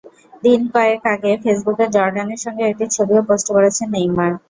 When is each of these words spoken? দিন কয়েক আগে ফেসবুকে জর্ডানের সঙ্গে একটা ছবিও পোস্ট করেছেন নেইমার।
দিন 0.43 0.61
কয়েক 0.73 1.01
আগে 1.13 1.31
ফেসবুকে 1.43 1.85
জর্ডানের 1.95 2.39
সঙ্গে 2.45 2.63
একটা 2.67 2.85
ছবিও 2.95 3.21
পোস্ট 3.27 3.47
করেছেন 3.55 3.87
নেইমার। 3.95 4.31